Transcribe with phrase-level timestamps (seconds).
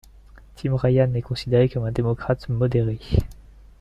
[0.55, 2.97] Tim Ryan est considéré comme un démocrate modéré.